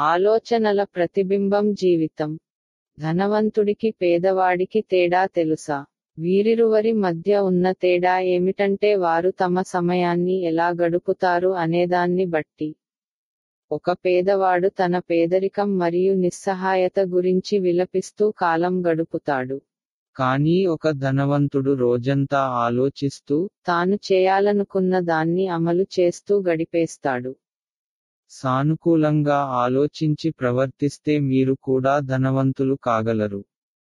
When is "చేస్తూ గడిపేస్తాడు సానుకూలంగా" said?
26.00-29.38